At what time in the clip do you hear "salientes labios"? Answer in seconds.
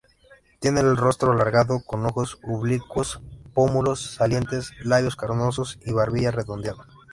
4.15-5.15